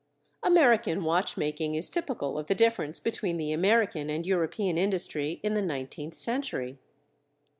American 0.41 1.03
watch 1.03 1.37
making 1.37 1.75
is 1.75 1.91
typical 1.91 2.39
of 2.39 2.47
the 2.47 2.55
difference 2.55 2.99
between 2.99 3.37
the 3.37 3.51
American 3.51 4.09
and 4.09 4.25
European 4.25 4.75
industry 4.75 5.39
in 5.43 5.53
the 5.53 5.61
nineteenth 5.61 6.15
century. 6.15 6.79